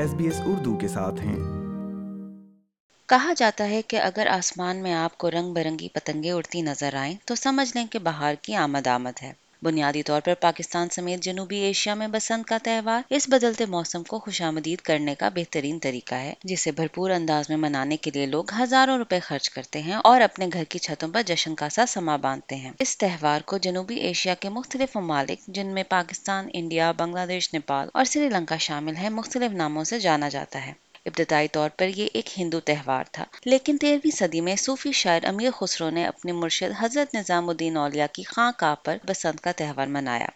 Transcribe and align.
S 0.00 0.10
S 0.12 0.16
B 0.18 0.26
Urdu 0.50 0.74
کے 0.80 0.88
ساتھ 0.88 1.18
ہیں 1.20 1.36
کہا 3.08 3.32
جاتا 3.36 3.66
ہے 3.68 3.80
کہ 3.88 3.96
اگر 4.00 4.26
آسمان 4.36 4.76
میں 4.82 4.92
آپ 5.00 5.18
کو 5.22 5.30
رنگ 5.30 5.52
برنگی 5.54 5.88
پتنگیں 5.94 6.30
اڑتی 6.32 6.60
نظر 6.70 6.94
آئیں 7.00 7.14
تو 7.28 7.34
سمجھ 7.42 7.68
لیں 7.76 7.86
کہ 7.92 7.98
بہار 8.06 8.34
کی 8.42 8.54
آمد 8.62 8.86
آمد 8.94 9.22
ہے 9.22 9.32
بنیادی 9.62 10.02
طور 10.02 10.20
پر 10.20 10.34
پاکستان 10.42 10.88
سمیت 10.92 11.20
جنوبی 11.22 11.56
ایشیا 11.68 11.94
میں 11.94 12.06
بسنت 12.12 12.46
کا 12.48 12.58
تہوار 12.64 13.02
اس 13.16 13.26
بدلتے 13.30 13.64
موسم 13.74 14.02
کو 14.02 14.18
خوش 14.18 14.40
آمدید 14.42 14.80
کرنے 14.88 15.14
کا 15.20 15.28
بہترین 15.34 15.78
طریقہ 15.86 16.14
ہے 16.26 16.32
جسے 16.50 16.70
بھرپور 16.78 17.10
انداز 17.16 17.50
میں 17.50 17.56
منانے 17.66 17.96
کے 18.04 18.10
لیے 18.14 18.26
لوگ 18.26 18.52
ہزاروں 18.60 18.96
روپے 18.98 19.18
خرچ 19.26 19.50
کرتے 19.50 19.82
ہیں 19.88 19.96
اور 20.10 20.20
اپنے 20.28 20.46
گھر 20.52 20.64
کی 20.68 20.78
چھتوں 20.86 21.08
پر 21.14 21.22
جشن 21.26 21.54
کا 21.62 21.68
سا 21.76 21.86
سما 21.94 22.16
باندھتے 22.26 22.56
ہیں 22.62 22.72
اس 22.84 22.96
تہوار 22.98 23.40
کو 23.50 23.58
جنوبی 23.68 23.96
ایشیا 24.10 24.34
کے 24.40 24.48
مختلف 24.58 24.96
ممالک 24.96 25.46
جن 25.58 25.74
میں 25.74 25.82
پاکستان 25.88 26.48
انڈیا 26.60 26.90
بنگلہ 27.00 27.26
دیش 27.28 27.52
نیپال 27.54 27.88
اور 27.94 28.04
سری 28.12 28.28
لنکا 28.38 28.56
شامل 28.68 28.96
ہیں 29.02 29.10
مختلف 29.20 29.52
ناموں 29.62 29.84
سے 29.92 29.98
جانا 30.08 30.28
جاتا 30.38 30.66
ہے 30.66 30.72
ابتدائی 31.08 31.46
طور 31.48 31.68
پر 31.78 31.88
یہ 31.96 32.08
ایک 32.18 32.26
ہندو 32.38 32.58
تہوار 32.64 33.04
تھا 33.12 33.24
لیکن 33.44 33.78
تیرہویں 33.84 34.16
صدی 34.16 34.40
میں 34.48 34.56
صوفی 34.64 34.92
شاعر 35.00 35.24
امیر 35.28 35.50
خسرو 35.58 35.88
نے 35.90 36.04
اپنے 36.06 36.32
مرشد 36.42 36.72
حضرت 36.80 37.14
نظام 37.14 37.48
الدین 37.48 37.76
اولیاء 37.84 38.06
کی 38.14 38.22
خاں 38.32 38.50
کا 38.60 38.74
بسنت 39.08 39.40
کا 39.44 39.52
تہوار 39.60 39.86
منایا 39.96 40.26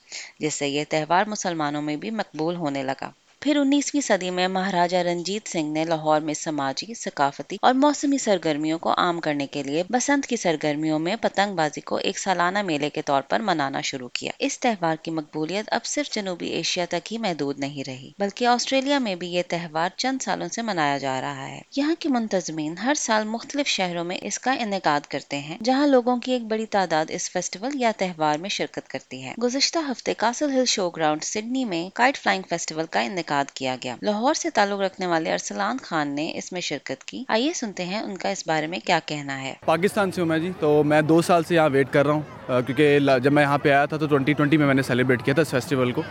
جس 0.43 0.55
سے 0.59 0.69
یہ 0.69 0.85
تہوار 0.95 1.27
مسلمانوں 1.37 1.83
میں 1.89 1.97
بھی 2.05 2.11
مقبول 2.23 2.57
ہونے 2.65 2.83
لگا 2.93 3.11
پھر 3.45 3.57
انیسویں 3.61 4.01
صدی 4.03 4.29
میں 4.37 4.47
مہاراجہ 4.49 4.97
رنجیت 5.07 5.49
سنگھ 5.49 5.69
نے 5.73 5.85
لاہور 5.85 6.21
میں 6.27 6.35
سماجی 6.35 6.95
ثقافتی 6.99 7.57
اور 7.69 7.73
موسمی 7.81 8.19
سرگرمیوں 8.19 8.79
کو 8.85 8.93
عام 8.99 9.19
کرنے 9.27 9.47
کے 9.57 9.63
لیے 9.63 9.83
بسنت 9.93 10.27
کی 10.27 10.37
سرگرمیوں 10.45 10.99
میں 10.99 11.17
پتنگ 11.21 11.55
بازی 11.57 11.81
کو 11.91 11.97
ایک 12.07 12.19
سالانہ 12.19 12.63
میلے 12.67 12.89
کے 12.91 13.03
طور 13.11 13.23
پر 13.31 13.41
منانا 13.49 13.81
شروع 13.89 14.09
کیا 14.13 14.31
اس 14.47 14.59
تہوار 14.61 14.97
کی 15.03 15.11
مقبولیت 15.17 15.69
اب 15.79 15.85
صرف 15.87 16.11
جنوبی 16.15 16.49
ایشیا 16.61 16.85
تک 16.91 17.13
ہی 17.13 17.19
محدود 17.27 17.59
نہیں 17.65 17.85
رہی 17.89 18.11
بلکہ 18.19 18.47
آسٹریلیا 18.55 18.99
میں 19.09 19.15
بھی 19.25 19.29
یہ 19.33 19.43
تہوار 19.49 19.89
چند 19.97 20.23
سالوں 20.25 20.49
سے 20.55 20.63
منایا 20.71 20.97
جا 21.05 21.21
رہا 21.21 21.49
ہے 21.49 21.61
یہاں 21.77 21.95
کے 21.99 22.09
منتظمین 22.17 22.79
ہر 22.85 22.95
سال 23.03 23.27
مختلف 23.35 23.67
شہروں 23.75 24.05
میں 24.13 24.17
اس 24.31 24.39
کا 24.47 24.55
انعقاد 24.65 25.07
کرتے 25.17 25.39
ہیں 25.51 25.59
جہاں 25.71 25.87
لوگوں 25.87 26.17
کی 26.25 26.33
ایک 26.33 26.47
بڑی 26.55 26.67
تعداد 26.79 27.13
اس 27.19 27.31
فیسٹیول 27.33 27.77
یا 27.83 27.93
تہوار 27.99 28.39
میں 28.47 28.51
شرکت 28.59 28.89
کرتی 28.97 29.23
ہے 29.25 29.35
گزشتہ 29.43 29.79
ہفتے 29.91 30.15
Castle 30.25 30.59
Hill 30.59 30.65
show 30.79 30.91
ground 30.97 31.25
Sydney 31.35 31.65
میں 31.75 31.89
کائٹ 32.03 32.19
فلائنگ 32.23 32.51
فیسٹیول 32.51 32.85
کا 32.91 33.01
انعقاد 33.01 33.33
انعقاد 33.35 33.51
کیا 33.57 33.75
گیا 33.85 33.95
لاہور 34.03 34.35
سے 34.35 34.51
تعلق 34.55 34.81
رکھنے 34.81 35.07
والے 35.07 35.33
ارسلان 35.33 35.77
خان 35.83 36.15
نے 36.15 36.31
اس 36.39 36.51
میں 36.53 36.61
شرکت 36.71 37.05
کی 37.05 37.23
آئیے 37.37 37.53
سنتے 37.63 37.85
ہیں 37.85 38.01
ان 38.01 38.17
کا 38.19 38.29
اس 38.35 38.47
بارے 38.49 38.67
میں 38.73 38.79
کیا 38.87 38.99
کہنا 39.07 39.41
ہے 39.43 39.55
پاکستان 39.65 40.11
سے 40.13 40.21
ہوں 40.21 40.29
میں 40.29 40.39
جی 40.39 40.51
تو 40.61 40.71
میں 40.93 41.01
دو 41.09 41.21
سال 41.29 41.43
سے 41.49 41.55
یہاں 41.55 41.69
ویٹ 41.73 41.93
کر 41.93 42.07
رہا 42.07 42.13
ہوں 42.15 42.21
کیونکہ 42.67 42.99
جب 43.23 43.33
میں 43.33 43.43
یہاں 43.43 43.59
پہ 43.63 43.69
آیا 43.73 43.85
تھا 43.91 43.97
تو 43.97 44.07
ٹوئنٹی 44.07 44.33
ٹوئنٹی 44.41 44.57
میں 44.57 44.67
میں 44.67 44.75
نے 44.75 44.83
سیلیبریٹ 44.87 45.23
کیا 45.25 45.35
تھا 45.35 45.43
اس 45.43 45.51
فیسٹیول 45.51 45.93
کو 45.93 46.03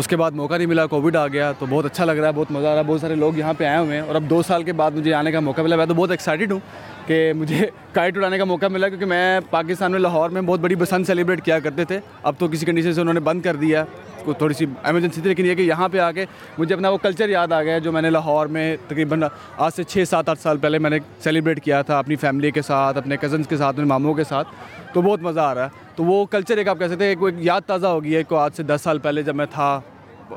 اس 0.00 0.08
کے 0.08 0.16
بعد 0.16 0.30
موقع 0.40 0.56
نہیں 0.56 0.66
ملا 0.66 0.84
کووڈ 0.92 1.16
آ 1.16 1.26
گیا 1.34 1.50
تو 1.58 1.66
بہت 1.68 1.84
اچھا 1.86 2.04
لگ 2.04 2.12
رہا 2.14 2.28
ہے 2.28 2.32
بہت 2.36 2.50
مزہ 2.52 2.66
آ 2.66 2.70
رہا 2.70 2.78
ہے 2.78 2.84
بہت 2.86 3.00
سارے 3.00 3.14
لوگ 3.14 3.36
یہاں 3.38 3.52
پہ 3.58 3.64
آئے 3.64 3.78
ہوئے 3.78 3.96
ہیں 4.00 4.04
اور 4.06 4.14
اب 4.14 4.28
دو 4.30 4.42
سال 4.46 4.62
کے 4.62 4.72
بعد 4.80 4.90
مجھے 4.96 5.14
آنے 5.14 5.32
کا 5.32 5.40
موقع 5.40 5.60
ملا 5.62 5.76
میں 5.76 5.86
تو 5.86 5.94
بہت 5.94 6.10
ایکسائٹیڈ 6.10 6.52
ہوں 6.52 6.58
کہ 7.06 7.32
مجھے 7.36 7.68
کائٹ 7.92 8.16
اڑانے 8.16 8.38
کا 8.38 8.44
موقع 8.50 8.66
ملا 8.72 8.88
کیونکہ 8.88 9.06
میں 9.06 9.40
پاکستان 9.50 9.92
میں 9.92 10.00
لاہور 10.00 10.30
میں 10.36 10.42
بہت 10.42 10.60
بڑی 10.60 10.74
بسنت 10.76 11.06
سیلیبریٹ 11.06 11.44
کیا 11.44 11.58
کرتے 11.66 11.84
تھے 11.92 11.98
اب 12.22 12.34
تو 12.38 12.48
کسی 12.52 12.66
کنڈیشن 12.66 12.92
سے 12.94 13.00
انہوں 13.00 13.14
نے 13.14 13.20
بند 13.30 13.42
کر 13.42 13.56
دیا 13.56 13.84
کو 14.26 14.32
تھوڑی 14.40 14.54
سی 14.58 14.64
ایمرجنسی 14.82 15.20
تھی 15.20 15.28
لیکن 15.28 15.46
یہ 15.46 15.54
کہ 15.54 15.62
یہاں 15.62 15.88
پہ 15.88 15.98
آ 16.00 16.10
کے 16.12 16.24
مجھے 16.58 16.74
اپنا 16.74 16.88
وہ 16.90 16.98
کلچر 17.02 17.28
یاد 17.28 17.52
آ 17.52 17.62
گیا 17.62 17.78
جو 17.86 17.92
میں 17.92 18.02
نے 18.02 18.10
لاہور 18.10 18.46
میں 18.56 18.64
تقریباً 18.88 19.22
آج 19.66 19.72
سے 19.76 19.84
چھ 19.92 20.04
سات 20.10 20.28
آٹھ 20.28 20.40
سال 20.40 20.58
پہلے 20.66 20.78
میں 20.86 20.90
نے 20.90 20.98
سیلیبریٹ 21.24 21.62
کیا 21.64 21.80
تھا 21.90 21.98
اپنی 21.98 22.16
فیملی 22.26 22.50
کے 22.58 22.62
ساتھ 22.70 22.98
اپنے 22.98 23.16
کزنس 23.22 23.48
کے 23.48 23.56
ساتھ 23.56 23.74
اپنے 23.76 23.84
ماموں 23.92 24.14
کے 24.14 24.24
ساتھ 24.28 24.48
تو 24.92 25.02
بہت 25.02 25.22
مزہ 25.28 25.40
آ 25.40 25.54
رہا 25.54 25.64
ہے 25.64 25.84
تو 25.96 26.04
وہ 26.04 26.24
کلچر 26.36 26.56
ایک 26.58 26.68
آپ 26.74 26.78
کہہ 26.78 26.88
سکتے 26.92 27.04
ہیں 27.04 27.14
ایک 27.18 27.34
یاد 27.46 27.66
تازہ 27.72 27.86
ہو 27.96 28.02
گئی 28.04 28.12
ہے 28.14 28.18
ایک 28.24 28.32
آج 28.46 28.56
سے 28.56 28.62
دس 28.72 28.80
سال 28.84 28.98
پہلے 29.08 29.22
جب 29.30 29.34
میں 29.42 29.46
تھا 29.52 29.68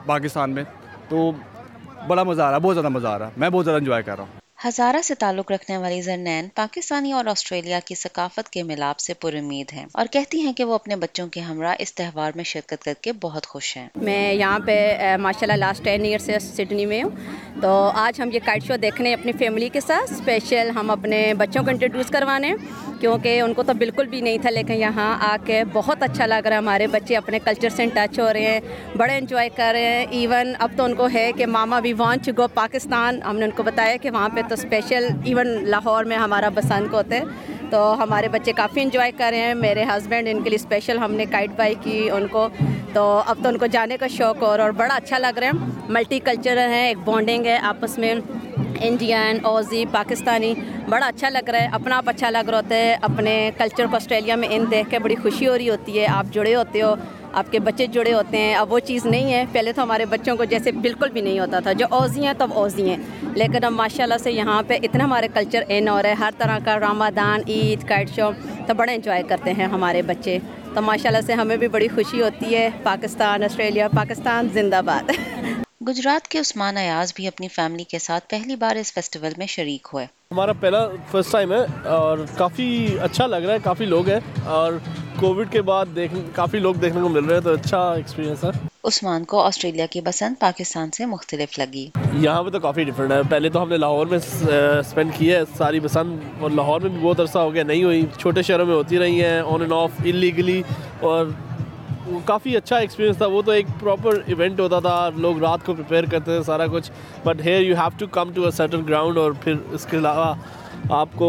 پاکستان 0.05 0.51
میں 0.57 0.63
تو 1.09 1.31
بڑا 2.07 2.23
مزہ 2.23 2.41
آ 2.41 2.45
رہا 2.47 2.55
ہے 2.55 2.61
بہت 2.61 2.75
زیادہ 2.75 2.89
مزہ 2.97 3.07
آ 3.07 3.17
رہا 3.19 3.27
ہے 3.27 3.31
میں 3.37 3.49
بہت 3.49 3.65
زیادہ 3.65 3.79
انجوائے 3.79 4.03
کر 4.03 4.15
رہا 4.15 4.23
ہوں 4.23 4.38
ہزارہ 4.63 5.01
سے 5.03 5.15
تعلق 5.15 5.51
رکھنے 5.51 5.75
والی 5.81 5.99
زرنین 6.05 6.47
پاکستانی 6.55 7.11
اور 7.17 7.25
آسٹریلیا 7.31 7.79
کی 7.85 7.95
ثقافت 7.95 8.49
کے 8.51 8.63
ملاب 8.71 8.99
سے 8.99 9.13
پر 9.21 9.35
امید 9.39 9.71
ہیں 9.73 9.85
اور 10.01 10.05
کہتی 10.11 10.39
ہیں 10.45 10.51
کہ 10.53 10.63
وہ 10.69 10.73
اپنے 10.75 10.95
بچوں 11.03 11.27
کے 11.35 11.41
ہمراہ 11.41 11.75
اس 11.81 11.93
تہوار 11.95 12.31
میں 12.35 12.43
شرکت 12.49 12.83
کر 12.85 12.93
کے 13.01 13.11
بہت 13.21 13.47
خوش 13.47 13.75
ہیں 13.77 13.87
میں 14.07 14.33
یہاں 14.33 14.57
پہ 14.65 14.73
ماشاء 15.21 15.45
اللہ 15.47 15.63
لاسٹ 15.65 15.83
ٹین 15.83 16.03
ایئر 16.05 16.17
سے 16.25 16.39
سڈنی 16.47 16.85
میں 16.85 17.01
ہوں 17.03 17.11
تو 17.61 17.69
آج 18.03 18.21
ہم 18.21 18.29
یہ 18.33 18.39
کائٹ 18.45 18.63
شو 18.67 18.75
دیکھنے 18.81 19.13
اپنی 19.13 19.31
فیملی 19.39 19.69
کے 19.73 19.79
ساتھ 19.85 20.11
اسپیشل 20.13 20.69
ہم 20.75 20.89
اپنے 20.91 21.21
بچوں 21.37 21.63
کو 21.63 21.69
انٹروڈیوس 21.71 22.09
کروانے 22.13 22.53
کیونکہ 23.01 23.41
ان 23.41 23.53
کو 23.53 23.63
تو 23.63 23.73
بالکل 23.79 24.07
بھی 24.09 24.21
نہیں 24.21 24.37
تھا 24.41 24.49
لیکن 24.49 24.73
یہاں 24.81 25.09
آ 25.29 25.35
کے 25.45 25.63
بہت 25.73 26.03
اچھا 26.03 26.25
لگ 26.25 26.45
رہا 26.47 26.51
ہے 26.53 26.57
ہمارے 26.61 26.87
بچے 26.95 27.15
اپنے 27.17 27.39
کلچر 27.43 27.69
سے 27.75 27.83
ان 27.83 27.89
ٹچ 27.93 28.19
ہو 28.19 28.31
رہے 28.33 28.51
ہیں 28.51 28.97
بڑے 28.97 29.17
انجوائے 29.17 29.49
کر 29.55 29.71
رہے 29.75 29.95
ہیں 29.95 30.05
ایون 30.19 30.53
اب 30.65 30.71
تو 30.77 30.83
ان 30.83 30.95
کو 30.95 31.07
ہے 31.13 31.31
کہ 31.37 31.45
ماما 31.55 31.79
we 31.83 31.93
want 31.97 32.25
to 32.25 32.31
go 32.41 32.47
Pakistan 32.53 33.21
ہم 33.29 33.37
نے 33.39 33.45
ان 33.45 33.51
کو 33.57 33.63
بتایا 33.63 33.95
کہ 34.01 34.09
وہاں 34.11 34.27
پہ 34.35 34.41
تو 34.49 34.55
اسپیشل 34.57 35.05
ایون 35.25 35.47
لاہور 35.69 36.03
میں 36.11 36.17
ہمارا 36.17 36.47
بسنت 36.53 36.93
ہوتے 36.93 37.19
تو 37.71 37.81
ہمارے 38.01 38.29
بچے 38.35 38.51
کافی 38.57 38.81
انجوائے 38.81 39.11
کر 39.17 39.29
رہے 39.33 39.41
ہیں 39.47 39.53
میرے 39.55 39.83
ہسبینڈ 39.89 40.27
ان 40.31 40.41
کے 40.43 40.49
لیے 40.49 40.57
اسپیشل 40.61 40.97
ہم 40.99 41.11
نے 41.17 41.25
کائٹ 41.31 41.49
بائی 41.57 41.73
کی 41.83 42.09
ان 42.11 42.25
کو 42.31 42.47
تو 42.93 43.03
اب 43.33 43.43
تو 43.43 43.49
ان 43.49 43.57
کو 43.57 43.65
جانے 43.75 43.97
کا 43.99 44.07
شوق 44.17 44.43
اور 44.43 44.59
اور 44.59 44.71
بڑا 44.79 44.95
اچھا 44.95 45.17
لگ 45.17 45.37
رہا 45.41 45.47
ہے 45.67 45.91
ملٹی 45.97 46.19
کلچرل 46.29 46.71
ہیں 46.73 46.85
ایک 46.87 46.97
بانڈنگ 47.09 47.45
ہے 47.45 47.57
آپس 47.73 47.97
میں 47.99 48.13
انڈین 48.87 49.45
اوزی 49.45 49.83
پاکستانی 49.91 50.53
بڑا 50.89 51.05
اچھا 51.05 51.29
لگ 51.29 51.49
رہا 51.49 51.61
ہے 51.63 51.67
اپنا 51.79 51.97
آپ 51.97 52.09
اچھا 52.09 52.29
لگ 52.29 52.49
رہا 52.49 52.57
ہوتا 52.61 52.75
ہے 52.75 52.95
اپنے 53.09 53.37
کلچر 53.57 53.85
کو 53.91 53.95
آسٹریلیا 53.95 54.35
میں 54.43 54.47
ان 54.55 54.65
دیکھ 54.71 54.89
کے 54.91 54.99
بڑی 54.99 55.15
خوشی 55.21 55.47
ہو 55.47 55.57
رہی 55.57 55.69
ہوتی 55.69 55.99
ہے 55.99 56.05
آپ 56.15 56.33
جڑے 56.33 56.55
ہوتے 56.55 56.81
ہو 56.81 56.93
آپ 57.39 57.51
کے 57.51 57.59
بچے 57.65 57.85
جڑے 57.91 58.13
ہوتے 58.13 58.37
ہیں 58.37 58.55
اب 58.55 58.71
وہ 58.73 58.77
چیز 58.87 59.05
نہیں 59.05 59.31
ہے 59.33 59.43
پہلے 59.51 59.71
تو 59.73 59.83
ہمارے 59.83 60.05
بچوں 60.13 60.35
کو 60.37 60.43
جیسے 60.53 60.71
بالکل 60.85 61.09
بھی 61.13 61.21
نہیں 61.27 61.39
ہوتا 61.39 61.59
تھا 61.67 61.73
جو 61.81 61.85
اوزی 61.97 62.25
ہیں 62.25 62.33
تب 62.37 62.53
اوزی 62.61 62.87
ہیں 62.89 62.97
لیکن 63.41 63.63
اب 63.63 63.71
ماشاء 63.73 64.03
اللہ 64.03 64.17
سے 64.23 64.31
یہاں 64.31 64.61
پہ 64.67 64.77
اتنا 64.83 65.03
ہمارے 65.03 65.27
کلچر 65.33 65.63
این 65.75 65.87
اور 65.89 66.03
ہر 66.19 66.33
طرح 66.37 66.57
کا 66.65 66.77
راما 66.79 67.07
عید 67.55 67.87
کائٹ 67.89 68.09
شو 68.15 68.29
تو 68.67 68.73
بڑے 68.81 68.93
انجوائے 68.95 69.23
کرتے 69.29 69.53
ہیں 69.57 69.65
ہمارے 69.77 70.01
بچے 70.11 70.37
تو 70.73 70.81
ماشاء 70.89 71.09
اللہ 71.09 71.25
سے 71.27 71.33
ہمیں 71.43 71.55
بھی 71.63 71.67
بڑی 71.77 71.87
خوشی 71.95 72.21
ہوتی 72.21 72.53
ہے 72.55 72.69
پاکستان 72.83 73.43
آسٹریلیا 73.49 73.87
پاکستان 73.95 74.49
زندہ 74.53 74.81
باد 74.91 75.17
گجرات 75.87 76.27
کے 76.27 76.39
عثمان 76.39 76.77
ایاز 76.77 77.11
بھی 77.15 77.27
اپنی 77.27 77.47
فیملی 77.47 77.83
کے 77.91 77.99
ساتھ 77.99 78.27
پہلی 78.29 78.55
بار 78.61 78.75
اس 78.75 78.91
فیسٹیول 78.93 79.33
میں 79.37 79.45
شریک 79.49 79.87
ہوئے 79.91 80.05
ہمارا 80.31 80.53
پہلا 80.59 80.79
فرسٹ 81.11 81.31
ٹائم 81.31 81.53
ہے 81.53 81.59
اور 81.91 82.17
کافی 82.37 82.65
اچھا 83.03 83.27
لگ 83.27 83.45
رہا 83.45 83.53
ہے 83.53 83.59
کافی 83.63 83.85
لوگ 83.85 84.09
ہیں 84.09 84.19
اور 84.55 84.73
کووڈ 85.19 85.51
کے 85.51 85.61
بعد 85.69 85.97
کافی 86.35 86.59
لوگ 86.59 86.75
دیکھنے 86.81 87.01
کو 87.01 87.09
مل 87.09 87.23
رہے 87.25 87.35
ہیں 87.35 87.43
تو 87.43 87.53
اچھا 87.61 87.81
ایکسپیرینس 87.93 88.43
ہے 88.43 88.49
عثمان 88.89 89.23
کو 89.31 89.39
آسٹریلیا 89.43 89.85
کی 89.91 90.01
بسند 90.01 90.39
پاکستان 90.39 90.91
سے 90.97 91.05
مختلف 91.15 91.57
لگی 91.59 91.87
یہاں 92.21 92.43
پہ 92.43 92.49
تو 92.49 92.59
کافی 92.59 92.83
ڈیفرنٹ 92.89 93.11
ہے 93.11 93.21
پہلے 93.29 93.49
تو 93.49 93.61
ہم 93.63 93.69
نے 93.69 93.77
لاہور 93.77 94.07
میں 94.15 94.19
سپینڈ 94.89 95.11
کی 95.17 95.31
ہے 95.33 95.41
ساری 95.57 95.79
بسند 95.87 96.41
اور 96.41 96.49
لاہور 96.59 96.81
میں 96.81 96.89
بھی 96.89 96.99
بہت 97.07 97.19
عرصہ 97.19 97.37
ہو 97.47 97.53
گیا 97.53 97.63
نہیں 97.63 97.83
ہوئی 97.83 98.05
چھوٹے 98.19 98.41
شہروں 98.49 98.65
میں 98.65 98.75
ہوتی 98.75 98.99
رہی 98.99 99.23
ہیں 99.23 99.39
آن 99.39 99.61
اینڈ 99.61 99.73
آف 99.75 99.99
انلیگلی 100.03 100.61
اور 100.99 101.25
کافی 102.25 102.55
اچھا 102.57 102.77
ایکسپیرینس 102.77 103.17
تھا 103.17 103.25
وہ 103.31 103.41
تو 103.45 103.51
ایک 103.51 103.65
پراپر 103.79 104.17
ایونٹ 104.25 104.59
ہوتا 104.59 104.79
تھا 104.85 105.09
لوگ 105.15 105.37
رات 105.43 105.65
کو 105.65 105.73
پریپیئر 105.73 106.03
کرتے 106.11 106.31
تھے 106.35 106.41
سارا 106.45 106.67
کچھ 106.71 106.91
but 107.23 107.41
here 107.45 107.61
you 107.61 107.75
have 107.79 107.89
to 107.97 108.07
come 108.17 108.31
to 108.33 108.45
a 108.45 108.51
certain 108.57 108.87
ground 108.87 109.17
اور 109.17 109.31
پھر 109.43 109.55
اس 109.73 109.85
کے 109.89 109.97
علاوہ 109.97 110.33
آپ 110.99 111.09
کو 111.17 111.27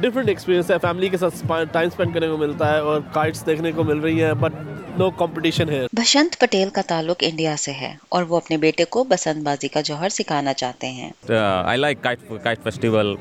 ڈفرینٹ 0.00 0.28
ایکسپیرینس 0.28 0.70
ہے 0.70 0.76
فیملی 0.82 1.08
کے 1.08 1.16
ساتھ 1.18 1.44
ٹائم 1.72 1.88
اسپینڈ 1.92 2.14
کرنے 2.14 2.28
کو 2.28 2.36
ملتا 2.36 2.72
ہے 2.72 2.78
اور 2.78 3.00
کائٹس 3.12 3.46
دیکھنے 3.46 3.72
کو 3.76 3.84
مل 3.84 3.98
رہی 4.00 4.22
ہیں 4.24 4.32
بٹ 4.40 4.54
نو 4.98 5.10
کمپٹیشن 5.18 5.68
ہے 5.70 5.84
بسنت 6.00 6.38
پٹیل 6.40 6.68
کا 6.74 6.82
تعلق 6.86 7.22
انڈیا 7.28 7.54
سے 7.58 7.72
ہے 7.80 7.94
اور 8.16 8.22
وہ 8.28 8.36
اپنے 8.36 8.56
بیٹے 8.64 8.84
کو 8.96 9.04
بسنت 9.10 9.42
بازی 9.44 9.68
کا 9.76 9.80
جوہر 9.88 10.08
سکھانا 10.18 10.52
چاہتے 10.62 10.90
ہیں 10.98 11.10
I 11.38 11.78
like 11.78 12.02
kite 12.44 12.62
festival 12.62 13.14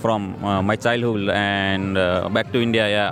from 0.00 0.32
my 0.66 0.76
childhood 0.82 1.30
and 1.36 1.98
back 2.34 2.52
to 2.52 2.58
India 2.62 3.08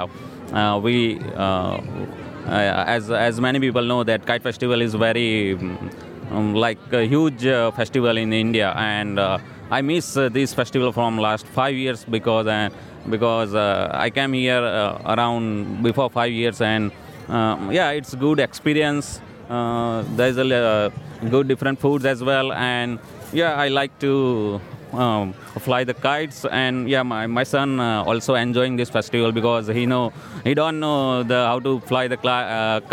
Uh, 2.47 2.85
as 2.89 3.41
many 3.41 3.61
people 3.61 3.83
know, 3.83 4.03
that 4.03 4.27
Kite 4.27 4.43
Festival 4.43 4.81
is 4.81 4.95
very 4.95 5.55
um, 5.55 6.55
like 6.55 6.79
a 6.93 7.05
huge 7.05 7.47
uh, 7.47 7.71
festival 7.71 8.17
in 8.17 8.33
India, 8.33 8.75
and 8.77 9.19
uh, 9.19 9.39
I 9.71 9.81
miss 9.81 10.15
this 10.15 10.53
festival 10.53 10.91
from 10.91 11.19
last 11.19 11.47
5 11.47 11.75
years 11.75 12.05
because 12.05 13.55
I 13.55 14.11
came 14.11 14.33
here 14.33 14.63
around 14.63 15.85
before 15.85 16.11
5 16.11 16.33
years, 16.33 16.61
and 16.61 16.91
um, 17.29 17.71
it's 17.71 18.15
good 18.17 18.41
experience. 18.41 19.21
There's 19.49 20.37
a 20.37 20.93
good 21.31 21.47
different 21.47 21.79
foods 21.79 22.05
as 22.05 22.25
well, 22.25 22.53
and 22.53 22.99
I 23.35 23.69
like 23.69 23.97
to 24.01 24.63
uh, 24.93 24.99
uh, 24.99 25.25
uh, 25.25 25.33
fly 25.67 25.85
fly 25.85 25.85
the 25.85 25.87
the 25.93 26.01
the 26.01 26.07
kites 26.09 26.39
and 26.61 26.89
yeah 26.91 26.97
yeah 26.99 27.03
my, 27.11 27.27
my 27.39 27.45
son 27.53 27.81
also 28.09 28.35
enjoying 28.43 28.75
this 28.81 28.91
festival 28.99 29.31
because 29.39 29.67
he 29.69 29.81
he 29.83 29.87
know 29.93 30.05
know 30.45 31.23
don't 31.29 31.33
how 31.49 31.59
to 31.59 31.81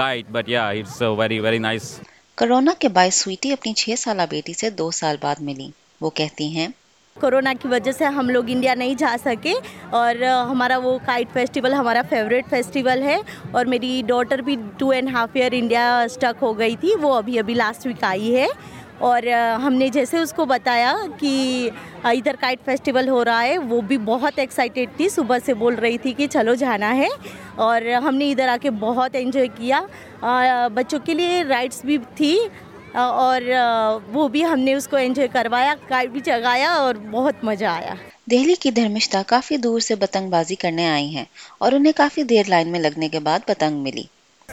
kite 0.02 0.26
but 0.36 0.46
it's 0.50 1.00
very 1.22 1.40
very 1.48 1.60
nice 1.68 2.00
وجہ 7.66 7.92
سے 7.98 8.06
ہم 8.06 8.30
لوگ 8.30 8.44
India 8.50 8.74
نہیں 8.84 8.96
جا 8.98 9.16
سکے 9.24 9.54
اور 10.02 10.22
ہمارا 10.52 10.78
وہ 10.84 10.98
کائٹ 11.06 11.34
فیسٹیول 11.34 11.74
ہمارا 11.74 12.02
اور 13.52 13.66
میری 13.74 14.02
ڈاٹر 14.08 14.42
بھی 14.50 14.56
two 14.78 14.90
and 14.98 15.10
half 15.16 15.30
year 15.40 15.52
India 15.62 15.86
stuck 16.04 16.44
ہو 16.44 16.58
گئی 16.60 16.76
تھی 16.82 16.94
وہ 17.02 17.14
ابھی 17.16 17.40
ابھی 17.40 17.54
لاسٹ 17.64 17.86
ویک 17.86 18.04
آئی 18.14 18.36
ہے 18.36 18.46
اور 19.08 19.22
ہم 19.66 19.74
نے 19.74 19.88
جیسے 19.94 20.18
اس 20.20 20.32
کو 20.36 20.46
بتایا 20.46 20.94
کہ 21.20 21.30
ادھر 22.12 22.36
کائٹ 22.40 22.60
فیسٹیول 22.66 23.10
ہو 23.10 23.24
رہا 23.26 23.44
ہے 23.44 23.58
وہ 23.58 23.80
بھی 23.92 23.98
بہت 24.08 24.40
ایکسائٹیڈ 24.40 24.90
تھی 24.98 25.08
صبح 25.10 25.38
سے 25.46 25.54
بول 25.62 25.76
رہی 25.84 25.98
تھی 26.06 26.14
کہ 26.18 26.28
چلو 26.36 26.54
جانا 26.64 26.96
ہے 26.96 27.08
اور 27.68 27.82
ہم 28.08 28.16
نے 28.16 28.30
ادھر 28.32 28.48
آ 28.48 28.58
کے 28.62 28.70
بہت 28.80 29.16
انجوائے 29.20 29.48
کیا 29.58 29.82
بچوں 30.74 31.00
کے 31.06 31.14
لیے 31.14 31.44
رائڈس 31.50 31.84
بھی 31.86 31.98
تھی 32.16 32.38
اور 33.08 33.42
وہ 34.14 34.28
بھی 34.36 34.44
ہم 34.46 34.60
نے 34.68 34.74
اس 34.74 34.88
کو 34.88 34.98
انجوائے 34.98 35.28
کروایا 35.34 35.74
کائٹ 35.88 36.10
بھی 36.12 36.20
چگایا 36.26 36.72
اور 36.84 36.96
بہت 37.12 37.44
مزہ 37.52 37.66
آیا 37.72 37.94
دہلی 38.32 38.56
کی 38.62 38.72
دھرمشتہ 38.80 39.18
کافی 39.28 39.58
دور 39.64 39.80
سے 39.90 39.96
پتنگ 40.06 40.30
بازی 40.30 40.56
کرنے 40.64 40.88
آئی 40.90 41.16
ہیں 41.16 41.26
اور 41.66 41.72
انہیں 41.78 41.94
کافی 41.98 42.24
دیر 42.34 42.50
لائن 42.50 42.72
میں 42.72 42.80
لگنے 42.80 43.10
کے 43.16 43.20
بعد 43.30 43.48
پتنگ 43.48 43.84
ملی 43.84 44.04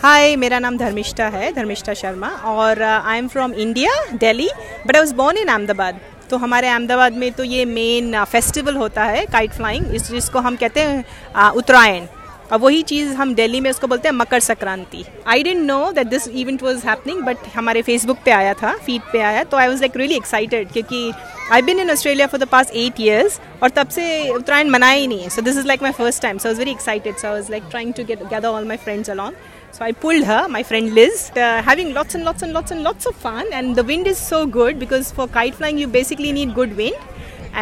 ہائی 0.03 0.35
میرا 0.37 0.59
نام 0.59 0.77
دھرمشٹا 0.77 1.29
ہے 1.33 1.51
دھرمشٹا 1.55 1.93
شرما 2.01 2.29
اور 2.53 2.81
I 2.89 3.19
am 3.21 3.29
from 3.33 3.53
India 3.65 3.91
Delhi 4.21 4.47
but 4.87 4.95
I 4.95 5.01
was 5.03 5.13
born 5.17 5.37
in 5.41 5.49
Ahmedabad 5.71 6.01
تو 6.29 6.43
ہمارے 6.45 6.69
احمد 6.71 6.91
آباد 6.91 7.11
میں 7.23 7.31
تو 7.37 7.45
یہ 7.45 7.65
مین 7.67 8.15
فیسٹیول 8.31 8.77
ہوتا 8.77 9.11
ہے 9.11 9.25
کائٹ 9.33 9.55
فلائنگ 9.57 9.95
اس 9.95 10.09
جس 10.17 10.29
کو 10.31 10.39
ہم 10.47 10.57
کہتے 10.61 10.83
ہیں 10.91 11.03
اترائن 11.43 12.05
اور 12.53 12.61
وہی 12.61 12.83
چیز 12.87 13.15
ہم 13.19 13.33
ڈیلی 13.37 13.61
میں 13.61 13.71
اس 13.71 13.79
کو 13.81 13.87
بولتے 13.87 14.09
ہیں 14.09 14.15
Makar 14.17 14.41
Sankranti 14.41 15.03
I 15.33 15.43
didn't 15.43 15.61
know 15.67 15.79
that 15.97 16.11
this 16.11 16.29
event 16.33 16.63
was 16.63 16.85
happening 16.85 17.21
but 17.27 17.47
ہمارے 17.57 17.83
فیس 17.87 18.05
بک 18.07 18.25
پہ 18.25 18.31
آیا 18.31 18.53
تھا 18.59 18.73
فیڈ 18.85 19.11
پہ 19.13 19.21
آیا 19.23 19.43
تو 19.51 19.57
I 19.57 19.69
was 19.69 19.81
like 19.83 19.97
really 19.97 20.15
excited 20.15 20.69
کیونکہ 20.73 21.11
I 21.55 21.63
been 21.63 21.81
in 21.81 21.91
Australia 21.91 22.27
for 22.31 22.39
the 22.41 22.45
past 22.51 22.71
eight 22.75 23.01
years 23.01 23.39
اور 23.59 23.69
تب 23.75 23.91
سے 23.95 24.07
اترائن 24.35 24.71
منایا 24.73 24.99
ہی 25.01 25.07
نہیں 25.07 25.23
ہے 25.25 25.29
so 25.35 25.41
this 25.47 25.59
is 25.59 25.67
like 25.67 25.83
my 25.83 25.93
first 25.97 26.23
time 26.23 26.39
so 26.43 26.49
is 26.49 26.59
very 26.59 26.71
excited 26.71 27.19
so 27.21 27.35
like 27.51 27.71
trying 27.71 27.93
to 27.97 28.03
get 28.09 28.23
together 28.31 28.55
all 28.55 28.65
my 28.67 28.79
friends 28.85 29.11
along 29.11 29.43
so 29.79 29.85
I 29.85 29.93
pulled 30.01 30.25
her 30.27 30.49
my 30.51 30.65
friend 30.69 30.99
Liz 30.99 31.31
having 31.37 31.93
lots 31.93 32.17
lots 32.17 32.43
lots 32.45 32.73
lots 32.73 32.73
and 32.83 32.87
and 32.87 32.95
and 33.07 33.17
of 33.17 33.23
fun 33.23 33.53
and 33.53 33.77
the 33.77 33.83
wind 33.89 34.09
is 34.09 34.29
so 34.29 34.45
good 34.55 34.77
because 34.79 35.13
for 35.15 35.27
kite 35.33 35.57
flying 35.59 35.79
you 35.81 35.89
basically 35.99 36.33
need 36.41 36.57
good 36.59 36.79
wind 36.81 37.05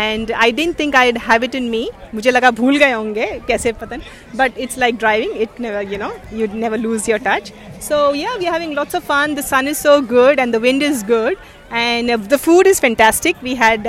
and 0.01 0.31
I 0.43 0.51
don't 0.53 0.77
think 0.77 0.95
I 0.97 1.11
have 1.29 1.39
it 1.43 1.55
in 1.57 1.65
me 1.71 1.85
مجھے 2.13 2.31
لگا 2.31 2.49
بھول 2.61 2.77
گئے 2.83 2.93
ہوں 2.93 3.15
گے 3.15 3.27
کیسے 3.47 3.73
پتن 3.79 3.99
but 4.37 4.59
it's 4.61 4.79
like 4.79 4.95
driving 5.01 5.41
it 5.43 5.61
you 5.91 5.99
know 5.99 6.09
you 6.39 6.47
never 6.55 6.79
lose 6.79 7.09
your 7.09 7.19
touch 7.25 7.53
so 7.89 8.01
you 8.15 8.31
we 8.39 8.47
having 8.47 8.73
lots 8.75 8.95
of 8.95 9.07
fun 9.07 9.37
the 9.37 9.43
sun 9.49 9.69
is 9.69 9.83
so 9.83 9.97
good 10.11 10.39
and 10.39 10.53
the 10.55 10.59
wind 10.63 10.85
is 10.89 11.05
good 11.11 11.35
and 11.81 12.11
the 12.31 12.37
food 12.45 12.67
is 12.69 12.81
fantastic 12.81 13.43
we 13.45 13.55
had 13.61 13.89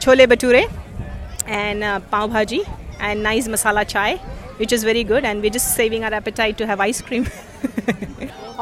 chole 0.00 0.26
بھٹورے 0.34 0.62
and 1.46 1.84
pav 2.10 2.26
bhaji 2.36 2.60
and 2.98 3.22
nice 3.22 3.48
masala 3.48 3.84
chai 3.88 4.14
which 4.60 4.72
is 4.74 4.84
very 4.86 5.08
good 5.10 5.24
and 5.26 5.42
which 5.44 5.56
is 5.56 5.74
saving 5.74 6.04
our 6.04 6.12
appetite 6.12 6.58
to 6.58 6.64
have 6.68 6.82
ice 6.82 7.02
cream 7.08 7.22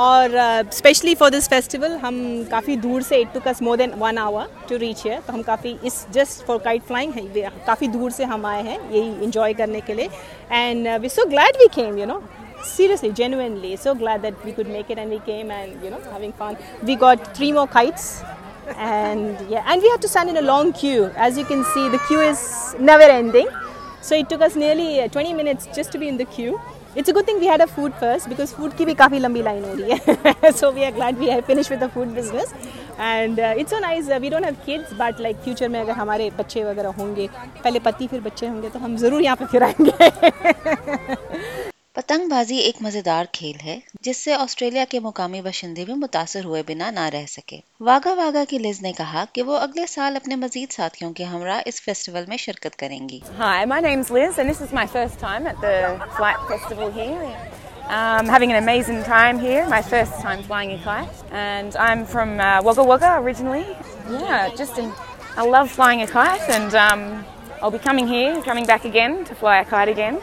اور 0.04 0.30
especially 0.38 1.14
for 1.18 1.30
this 1.30 1.48
festival 1.48 1.92
ہم 2.02 2.16
کافی 2.50 2.74
دور 2.80 3.00
سے 3.08 3.20
it 3.20 3.34
took 3.34 3.62
more 3.62 3.76
than 3.78 3.90
one 4.00 4.18
hour 4.18 4.46
to 4.68 4.78
reach 4.78 5.04
ہے 5.06 5.18
تو 5.26 5.34
ہم 5.34 5.42
کافی 5.42 5.72
اس 5.90 5.94
جسٹ 6.12 6.44
فار 6.46 6.56
کائٹ 6.64 6.82
فلائنگ 6.88 7.12
ہیں 7.16 7.42
کافی 7.66 7.86
دور 7.94 8.10
سے 8.16 8.24
ہم 8.32 8.44
آئے 8.46 8.62
ہیں 8.62 8.76
یہی 8.90 9.08
انجوائے 9.24 9.52
کرنے 9.60 9.80
کے 9.86 9.94
لیے 9.94 10.08
and 10.58 10.88
we 11.02 11.08
so 11.14 11.22
glad 11.30 11.56
we 11.60 11.66
came 11.74 11.96
you 11.98 12.06
know 12.06 12.18
seriously 12.76 13.10
genuinely 13.22 13.74
so 13.82 13.94
glad 14.00 14.22
that 14.22 14.44
we 14.44 14.52
could 14.56 14.68
make 14.72 14.90
it 14.90 14.98
and 14.98 15.12
we 15.12 15.18
came 15.26 15.50
and 15.58 15.84
you 15.84 15.90
know 15.90 15.98
having 16.18 16.32
fun 16.38 16.52
we 16.86 16.96
got 17.00 17.24
three 17.34 17.50
more 17.52 17.66
kites 17.72 18.12
and 18.76 19.42
and 19.64 19.82
we 19.82 19.88
have 19.88 19.96
to 20.02 20.08
stand 20.18 20.36
in 20.36 20.44
long 20.44 20.70
queue 20.80 21.06
as 21.14 21.38
you 21.38 21.44
can 21.48 21.62
see 21.74 21.88
the 21.92 22.06
queue 22.08 22.20
is 22.28 22.46
never 22.80 23.10
ending 23.14 23.62
so 24.08 24.14
it 24.16 24.30
took 24.30 24.42
is 24.42 24.56
nearly 24.56 24.98
twenty 25.12 25.34
minutes 25.42 25.76
just 25.76 25.96
be 26.00 26.08
in 26.08 26.18
the 26.18 26.32
queue 26.36 26.56
it's 26.98 27.08
a 27.08 27.14
good 27.14 27.24
thing 27.28 27.38
we 27.40 27.48
had 27.48 27.60
a 27.60 27.66
food 27.74 27.92
first 28.00 28.28
because 28.28 28.54
food 28.56 28.72
کی 28.76 28.84
بھی 28.84 28.92
کافی 28.98 29.18
لمبی 29.18 29.42
line 29.42 29.64
ہو 29.64 29.74
رہی 29.78 29.92
ہے 30.42 30.50
so 30.58 30.70
we 30.74 30.84
are 30.84 30.90
glad 30.98 31.18
we 31.18 31.30
have 31.30 31.40
finish 31.46 31.70
with 31.72 31.80
the 31.80 31.86
food 31.94 32.16
business 32.16 32.52
and 33.08 33.40
it's 33.40 33.72
oh 33.74 33.78
nice 33.80 34.10
we 34.22 34.28
don't 34.28 34.46
have 34.46 34.54
kids 34.64 34.92
but 35.00 35.20
like 35.20 35.44
future 35.44 35.68
میں 35.74 35.80
اگر 35.80 35.96
ہمارے 36.00 36.30
بچے 36.36 36.64
وغیرہ 36.64 36.90
ہوں 36.98 37.14
گے 37.16 37.26
پہلے 37.62 37.78
پتی 37.84 38.08
پھر 38.10 38.20
بچے 38.24 38.48
ہوں 38.48 38.60
گے 38.62 38.68
تو 38.72 38.84
ہم 38.84 38.96
ضرور 39.06 39.20
یہاں 39.20 39.36
پہ 39.38 39.44
پھر 39.52 39.62
آئیں 39.68 39.84
گے 39.84 41.24
پتنگ 41.96 42.30
بازی 42.30 42.56
ایک 42.58 42.76
مزیدار 42.82 43.24
کھیل 43.32 43.56
ہے 43.64 43.78
جس 44.04 44.16
سے 44.24 44.34
آسٹریلیا 44.34 44.84
کے 44.88 44.98
مقامی 45.00 45.40
باشندے 45.42 45.84
بھی 45.90 45.94
متاثر 46.00 46.44
ہوئے 46.44 46.62
بنا 46.68 46.90
نہ 46.96 47.04
رہ 47.12 47.24
سکے 47.34 47.58
واگا 47.88 48.12
واگا 48.18 48.42
کی 48.48 48.58
لز 48.64 48.80
نے 48.86 48.92
کہا 48.98 49.22
کہ 49.34 49.42
وہ 49.50 49.56
اگلے 49.66 49.86
سال 49.92 50.16
اپنے 50.16 50.36
مزید 50.42 50.72
ساتھیوں 50.72 51.12
کے 51.20 51.24
ہمراہ 51.30 51.60
اس 51.70 51.80
فیسٹیول 51.82 52.24
میں 52.28 52.36
شرکت 52.44 52.76
کریں 52.82 52.98
گی 53.08 53.20
Hi, 53.40 53.56
my 53.72 53.80
name's 53.88 54.10
Liz 54.16 54.38
and 54.42 54.50
this 54.52 54.60
is 54.66 54.74
my 54.80 54.84
first 54.96 55.18
time 55.24 55.46
at 55.52 55.62
the 55.66 56.04
flight 56.18 56.44
festival 56.52 56.92
here. 56.98 57.32
Um, 58.00 58.28
having 58.36 58.52
an 58.56 58.62
amazing 58.66 59.02
time 59.08 59.38
here, 59.48 59.64
my 59.76 59.80
first 59.96 60.20
time 60.28 60.42
flying 60.52 60.76
a 60.76 60.78
kite. 60.88 61.24
And 61.46 61.80
I'm 61.88 62.04
from 62.14 62.38
uh, 62.40 62.52
Wagga 62.70 62.84
Wagga 62.94 63.14
originally. 63.20 63.66
Yeah, 64.20 64.50
just 64.64 64.76
in, 64.84 64.92
I 65.38 65.48
love 65.58 65.70
flying 65.80 66.02
a 66.06 66.06
kite 66.14 66.46
and 66.60 66.74
um, 66.86 67.10
I'll 67.62 67.74
be 67.82 67.84
coming 67.92 68.06
here, 68.16 68.36
coming 68.52 68.66
back 68.76 68.84
again 68.94 69.18
to 69.32 69.42
fly 69.44 69.56
a 69.66 69.68
kite 69.76 69.94
again. 70.00 70.22